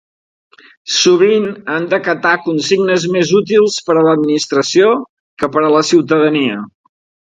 Sovint 0.93 1.43
han 1.73 1.83
d'acatar 1.91 2.31
consignes 2.47 3.05
més 3.17 3.33
útils 3.41 3.77
per 3.91 3.99
a 3.99 4.03
l'administració 4.09 4.89
que 5.43 5.51
per 5.57 5.65
a 5.69 5.75
la 5.79 5.85
ciutadania. 5.95 6.57